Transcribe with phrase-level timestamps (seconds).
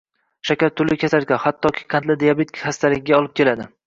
[0.49, 3.69] shakar turli kasalliklarga, hattoki qandli diabet xastaligiga olib keladi.